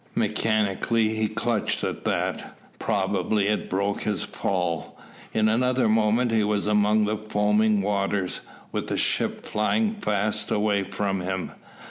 Mechanically 0.15 1.09
he 1.09 1.27
clutched 1.27 1.83
at 1.83 2.05
that. 2.05 2.57
Probably 2.79 3.45
it 3.47 3.69
broke 3.69 4.01
his 4.01 4.23
fall. 4.23 4.97
In 5.31 5.47
another 5.47 5.87
moment 5.87 6.31
he 6.31 6.43
was 6.43 6.65
among 6.65 7.05
the 7.05 7.17
foaming 7.17 7.83
waters, 7.83 8.41
with 8.71 8.87
the 8.87 8.97
ship 8.97 9.45
flying 9.45 9.93
fast 9.93 10.49
away 10.49 10.81
from 10.81 11.19
him. 11.21 11.51